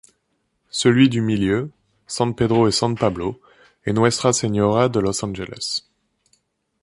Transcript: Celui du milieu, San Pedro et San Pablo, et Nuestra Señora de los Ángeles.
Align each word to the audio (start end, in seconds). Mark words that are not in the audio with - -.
Celui 0.71 1.09
du 1.09 1.21
milieu, 1.21 1.69
San 2.07 2.33
Pedro 2.33 2.67
et 2.67 2.71
San 2.71 2.95
Pablo, 2.97 3.39
et 3.85 3.93
Nuestra 3.93 4.33
Señora 4.33 4.89
de 4.89 4.99
los 4.99 5.23
Ángeles. 5.23 5.87